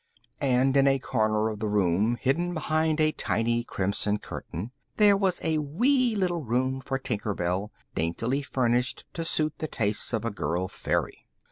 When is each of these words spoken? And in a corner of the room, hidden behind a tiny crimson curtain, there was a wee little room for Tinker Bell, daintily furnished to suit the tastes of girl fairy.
And 0.41 0.75
in 0.75 0.87
a 0.87 0.97
corner 0.97 1.47
of 1.49 1.59
the 1.59 1.67
room, 1.69 2.17
hidden 2.19 2.55
behind 2.55 2.99
a 2.99 3.11
tiny 3.11 3.63
crimson 3.63 4.17
curtain, 4.17 4.71
there 4.97 5.15
was 5.15 5.39
a 5.43 5.59
wee 5.59 6.15
little 6.15 6.41
room 6.43 6.81
for 6.83 6.97
Tinker 6.97 7.35
Bell, 7.35 7.71
daintily 7.93 8.41
furnished 8.41 9.05
to 9.13 9.23
suit 9.23 9.53
the 9.59 9.67
tastes 9.67 10.11
of 10.11 10.23
girl 10.33 10.67
fairy. 10.67 11.27